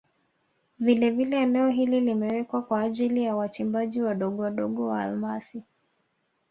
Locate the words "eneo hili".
1.41-1.99